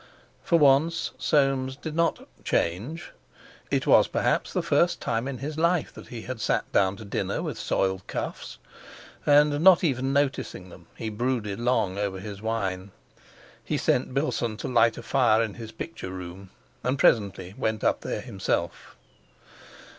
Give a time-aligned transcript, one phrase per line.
[0.43, 3.11] For once Soames did not "change";
[3.69, 7.05] it was, perhaps, the first time in his life that he had sat down to
[7.05, 8.57] dinner with soiled cuffs,
[9.27, 12.89] and, not even noticing them, he brooded long over his wine.
[13.63, 16.49] He sent Bilson to light a fire in his picture room,
[16.83, 18.95] and presently went up there himself.